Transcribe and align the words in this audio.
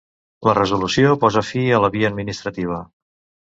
La 0.47 0.55
resolució 0.57 1.11
posa 1.25 1.45
fi 1.51 1.63
a 1.77 1.85
la 1.87 1.93
via 1.99 2.13
administrativa. 2.13 2.85